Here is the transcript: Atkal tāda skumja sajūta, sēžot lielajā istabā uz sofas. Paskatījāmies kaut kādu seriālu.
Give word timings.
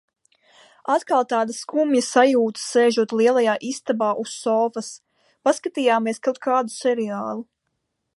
Atkal 0.93 1.25
tāda 1.33 1.55
skumja 1.57 2.05
sajūta, 2.05 2.61
sēžot 2.63 3.13
lielajā 3.19 3.55
istabā 3.73 4.07
uz 4.23 4.33
sofas. 4.47 4.89
Paskatījāmies 5.49 6.23
kaut 6.29 6.41
kādu 6.47 6.75
seriālu. 6.81 7.47